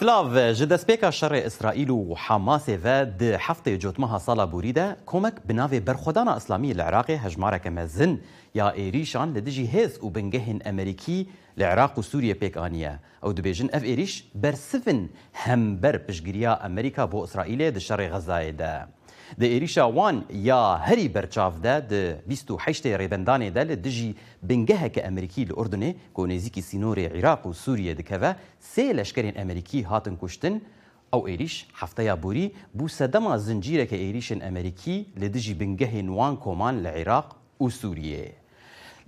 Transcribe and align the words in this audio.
سلاف 0.00 0.56
جدا 0.56 0.76
سبيكا 0.76 1.10
شر 1.10 1.46
إسرائيل 1.46 1.90
وحماس 1.90 2.70
فاد 2.70 3.36
حفتة 3.36 3.74
جوتمها 3.76 4.18
صلاة 4.18 4.44
بوريدا. 4.44 4.96
كومك 5.06 5.34
بنافي 5.46 5.80
برخودانا 5.80 6.36
إسلامي 6.36 6.72
العراقي 6.72 7.16
هجمارة 7.16 7.56
كمزن 7.56 8.18
يا 8.54 8.72
إيريشان 8.74 9.34
لدجي 9.34 9.74
هيز 9.74 9.98
وبنجهن 10.02 10.62
أمريكي 10.62 11.26
لعراق 11.56 11.98
وسوريا 11.98 12.34
بيك 12.34 12.58
آنية. 12.58 13.00
أو 13.24 13.32
دبيجن 13.32 13.68
أف 13.72 13.84
إيريش 13.84 14.24
بر 14.34 14.54
سفن 14.54 15.08
هم 15.46 15.80
بر 15.80 15.96
بشجريا 16.08 16.66
أمريكا 16.66 17.04
بو 17.04 17.24
إسرائيل 17.24 17.70
دشر 17.70 18.06
غزايدة. 18.06 18.88
د 19.38 19.42
ئێریشا 19.52 19.84
وان 19.96 20.24
یا 20.30 20.62
هەری 20.86 21.08
بەرچاودا 21.14 21.76
هشت 22.64 22.84
ڕێبندانێ 23.00 23.48
دا 23.56 23.62
لە 23.70 23.76
دژی 23.86 24.10
بنگەهەکە 24.48 25.00
ئەمریکی 25.06 25.46
لە 25.48 25.54
ئوردنێ 25.58 25.90
کۆ 26.16 26.22
نێزییکی 26.30 26.62
سینۆری 26.68 27.06
عێراق 27.14 27.46
و 27.46 27.52
سووریە 27.52 27.94
دکەوە 28.00 28.30
سێ 28.72 28.86
لەشکرێن 28.98 29.34
ئەمریکی 29.40 29.80
هاتن 29.90 30.16
کوشتن 30.20 30.54
ئەو 31.12 31.22
ئێریش 31.28 31.54
هەفتەیە 31.80 32.14
بوری 32.22 32.46
بوو 32.76 32.88
سەدەما 32.98 33.34
زنجیرەکە 33.46 33.96
ئێریشن 34.04 34.40
ئەمریکی 34.46 34.96
لە 35.20 35.26
دژی 35.34 35.54
بنگەهێن 35.60 36.08
وان 36.18 36.34
کۆمان 36.44 36.74
لە 36.84 36.90
عێراق 36.98 37.28
و 37.60 37.66
سووریە. 37.80 38.26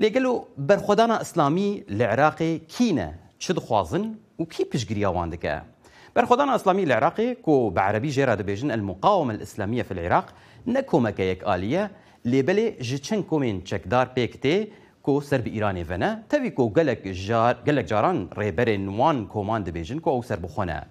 لێگەل 0.02 0.24
و 0.32 0.34
بەرخۆدانە 0.68 1.16
ئەسلامی 1.22 1.70
لە 1.98 2.04
عێراقی 2.12 2.52
کینە 2.72 3.08
چ 3.42 3.44
دخوازن 3.56 4.04
و 4.40 4.44
کی 4.52 4.64
پشگریاوان 4.70 5.28
دەکە. 5.34 5.71
برخدانا 6.16 6.54
اسلامي 6.54 6.82
العراقي 6.82 7.34
كو 7.34 7.70
بعربي 7.70 8.08
جيرا 8.08 8.34
دبيجن 8.34 8.70
المقاومه 8.70 9.34
الاسلاميه 9.34 9.82
في 9.82 9.92
العراق 9.92 10.34
نكومك 10.66 11.20
يك 11.20 11.48
اليه 11.48 11.90
لبلي 12.24 12.70
جيتشن 12.80 13.22
كومين 13.22 13.64
تشكدار 13.64 14.08
بيكتي 14.16 14.68
كو 15.02 15.20
سرب 15.20 15.46
ايراني 15.46 15.84
فنا 15.84 16.22
تبي 16.28 16.50
كو 16.50 16.68
قالك 16.68 17.08
جار 17.08 17.54
قالك 17.54 17.84
جاران 17.84 18.28
ريبرين 18.38 18.88
وان 18.88 19.26
كومان 19.26 19.64
دبيجن 19.64 19.98
كو 19.98 20.10
أو 20.10 20.22
سرب 20.22 20.46
خونا 20.46 20.86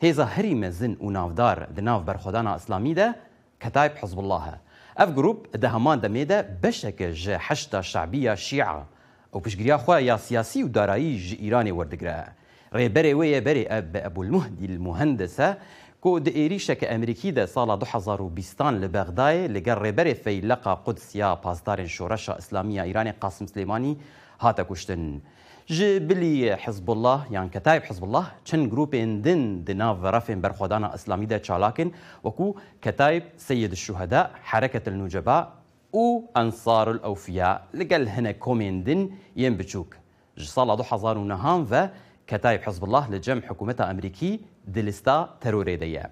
هيزا 0.00 0.24
هري 0.24 0.54
مزن 0.54 0.96
ونافدار 1.00 1.68
دناف 1.76 2.02
برخدانا 2.02 2.56
اسلامي 2.56 2.94
ده 2.94 3.16
كتايب 3.60 3.92
حزب 3.96 4.18
الله 4.18 4.58
اف 4.98 5.10
جروب 5.10 5.46
دهمان 5.54 6.00
دميدا 6.00 6.58
بشك 6.62 7.02
ج 7.02 7.30
حشتا 7.30 7.80
شعبيه 7.80 8.34
شيعه 8.34 8.86
أو 9.34 9.40
بشجريا 9.40 9.76
خو 9.76 9.94
يا 9.94 10.16
سياسي 10.16 10.64
ودارایی 10.64 11.18
ج 11.18 11.34
ایرانی 11.40 11.72
وردگره 11.72 12.45
ريبري 12.76 13.14
ويا 13.14 13.40
بري 13.40 13.66
أب 13.66 13.96
أبو 13.96 14.22
المهدي 14.22 14.66
المهندسة 14.66 15.56
كو 16.00 16.18
دائريشة 16.18 16.74
كأمريكي 16.74 17.30
دا 17.30 17.46
صالة 17.46 17.74
دو 17.74 17.86
حزار 17.86 18.22
بيستان 18.22 18.80
لبغداي 18.80 19.48
لقر 19.48 19.82
ريبري 19.82 20.14
في 20.14 20.40
لقى 20.40 20.82
قدس 20.84 21.16
يا 21.16 21.34
بازدار 21.34 21.86
شورشة 21.86 22.38
إسلامية 22.38 22.82
إيراني 22.82 23.10
قاسم 23.10 23.46
سليماني 23.46 23.98
هاتا 24.40 24.62
كشتن 24.62 25.20
جبلي 25.68 26.56
حزب 26.56 26.90
الله 26.90 27.26
يعني 27.30 27.48
كتايب 27.48 27.82
حزب 27.82 28.04
الله 28.04 28.26
چن 28.44 28.68
جروب 28.68 28.94
اندن 28.94 29.64
دنا 29.64 29.90
ورفن 29.90 30.40
برخودانا 30.40 30.94
إسلامي 30.94 31.26
دا 31.26 31.38
چالاكن 31.38 31.90
وكو 32.24 32.56
كتايب 32.82 33.22
سيد 33.36 33.70
الشهداء 33.70 34.30
حركة 34.42 34.88
النجباء 34.88 35.52
و 35.92 36.20
أنصار 36.36 36.90
الأوفياء 36.90 37.66
لقل 37.74 38.08
هنا 38.08 38.32
كوميندن 38.32 39.06
دن 39.06 39.10
ينبتشوك. 39.36 39.96
جسالة 40.38 40.74
دو 40.74 40.82
حزار 40.82 41.18
ونهان 41.18 41.60
و 41.72 41.88
كتايب 42.26 42.62
حزب 42.62 42.84
الله 42.84 43.10
لجمع 43.10 43.40
حكومتها 43.40 43.90
أمريكي 43.90 44.40
دلستا 44.66 45.36
تروريدية 45.40 46.10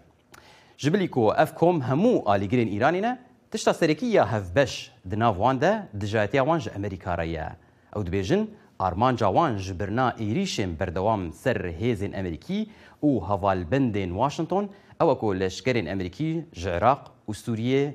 جبليكو 0.81 1.31
أفكم 1.31 1.83
همو 1.83 2.35
آلي 2.35 2.47
جرين 2.47 2.69
إيرانينا 2.69 3.19
تشتا 3.51 3.73
سريكية 3.73 4.23
هف 4.23 4.51
بش 4.51 4.91
دناف 5.05 5.39
واندا 5.39 5.89
دجاتيا 5.95 6.43
وانج 6.43 6.69
أمريكا 6.77 7.15
ريا. 7.15 7.57
أو 7.97 8.03
دبيجن 8.03 8.49
ئارمان 8.81 9.17
جاوان 9.17 9.59
ji 9.59 9.81
birna 9.81 10.11
êrîşên 10.19 10.79
berdewam 10.79 11.33
ser 11.33 11.57
hêzên 11.57 12.19
Amerîkî 12.19 12.69
û 13.03 13.21
havalbendên 13.21 14.09
Washington 14.09 14.71
ew 15.01 15.19
ku 15.19 15.35
leşkerên 15.35 15.93
Amerîkî 15.93 16.45
ji 16.53 16.69
Iraq 16.69 16.99
û 17.29 17.35
Sûriye 17.35 17.95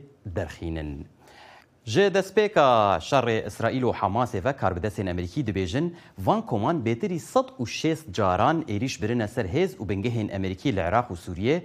جه 1.90 2.10
دسپیکا 2.10 2.98
که 3.00 3.06
شر 3.06 3.42
اسرائیل 3.46 3.84
و 3.84 3.92
حماس 3.92 4.36
و 4.44 4.54
کاربدسین 4.54 5.08
امریکی 5.08 5.44
دو 5.44 5.52
بیجن 5.52 5.92
وان 6.24 6.42
کمان 6.42 6.82
بیتری 6.82 7.20
صد 7.20 7.62
و 7.62 7.66
شیست 7.66 8.06
جاران 8.12 8.64
ایریش 8.68 8.98
برین 8.98 9.22
اثر 9.22 9.46
هیز 9.46 9.82
و 9.82 9.86
بنگهین 9.86 10.36
امریکی 10.36 10.72
لعراق 10.72 11.12
و 11.12 11.16
سوریه 11.16 11.64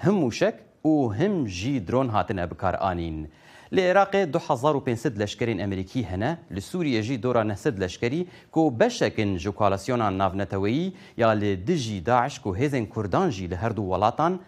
هم 0.00 0.14
موشک 0.14 0.54
و 0.84 1.08
هم 1.08 1.44
جی 1.44 1.80
درون 1.80 2.08
هاتن 2.08 2.38
ابکار 2.38 2.76
آنین 2.76 3.28
لعراق 3.72 4.16
دو 4.16 4.38
حزار 4.48 4.76
و 4.76 4.80
پینسد 4.80 5.22
لشکرین 5.22 5.62
امریکی 5.62 6.02
هنه 6.02 6.38
لسوریه 6.50 7.02
جی 7.02 7.16
دورا 7.16 7.42
نهسد 7.42 7.82
لشکری 7.82 8.26
کو 8.52 8.70
بشکن 8.70 9.36
جو 9.36 9.52
کالاسیونا 9.52 10.10
نافنتوی 10.10 10.92
یا 11.16 11.32
لدجی 11.32 12.00
داعش 12.00 12.40
کو 12.40 12.52
هیزن 12.52 12.84
کردان 12.84 13.30
جی 13.30 13.46
لهر 13.46 13.68
دو 13.68 13.82
ولاتان 13.82 14.40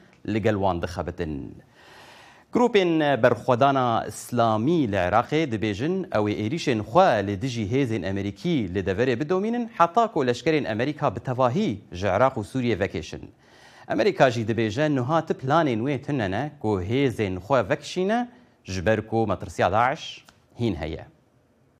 دخبتن. 0.82 1.50
Welatan 2.54 3.00
li 3.00 3.04
gel 3.04 3.20
wan 3.20 3.20
dixebitin. 3.20 3.20
گروپên 3.20 3.22
berxwedana 3.22 4.06
İslamî 4.06 4.92
li 4.92 4.96
Iraqê 4.96 5.50
dibêjin 5.50 6.06
ew 6.12 6.30
ê 6.30 6.48
êrîşên 6.48 6.80
xwe 6.82 7.26
li 7.26 7.42
dijî 7.42 7.66
hêzên 7.66 8.08
Amerîkî 8.10 8.74
li 8.74 8.80
deverê 8.80 9.20
bidomînin 9.20 9.70
heta 9.78 10.12
ku 10.12 10.26
leşkerên 10.26 10.68
Amerîka 10.72 11.16
bi 11.16 11.20
tevahî 11.20 11.80
ji 11.92 12.06
Iraq 12.06 12.34
û 12.36 12.44
Sûriye 12.44 12.78
vekêşin. 12.78 13.22
Amerîka 13.88 14.30
jî 14.30 14.46
dibêje 14.46 14.94
niha 14.94 15.26
ti 15.26 15.34